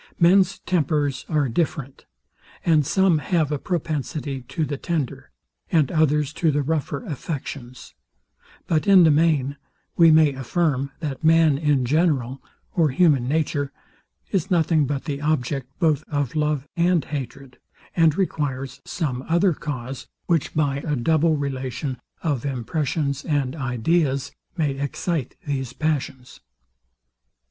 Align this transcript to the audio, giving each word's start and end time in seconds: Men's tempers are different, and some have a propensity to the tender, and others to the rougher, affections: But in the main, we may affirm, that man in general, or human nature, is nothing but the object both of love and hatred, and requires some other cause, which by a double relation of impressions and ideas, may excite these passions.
Men's 0.19 0.57
tempers 0.57 1.27
are 1.29 1.47
different, 1.47 2.05
and 2.65 2.83
some 2.87 3.19
have 3.19 3.51
a 3.51 3.59
propensity 3.59 4.41
to 4.47 4.65
the 4.65 4.75
tender, 4.75 5.29
and 5.71 5.91
others 5.91 6.33
to 6.41 6.49
the 6.49 6.63
rougher, 6.63 7.05
affections: 7.05 7.93
But 8.65 8.87
in 8.87 9.03
the 9.03 9.11
main, 9.11 9.57
we 9.95 10.09
may 10.09 10.33
affirm, 10.33 10.89
that 11.01 11.23
man 11.23 11.59
in 11.59 11.85
general, 11.85 12.41
or 12.75 12.89
human 12.89 13.27
nature, 13.27 13.71
is 14.31 14.49
nothing 14.49 14.87
but 14.87 15.05
the 15.05 15.21
object 15.21 15.69
both 15.77 16.03
of 16.07 16.35
love 16.35 16.67
and 16.75 17.05
hatred, 17.05 17.59
and 17.95 18.17
requires 18.17 18.81
some 18.83 19.23
other 19.29 19.53
cause, 19.53 20.07
which 20.25 20.55
by 20.55 20.77
a 20.79 20.95
double 20.95 21.37
relation 21.37 21.99
of 22.23 22.43
impressions 22.43 23.23
and 23.23 23.55
ideas, 23.55 24.31
may 24.57 24.71
excite 24.79 25.35
these 25.45 25.73
passions. 25.73 26.39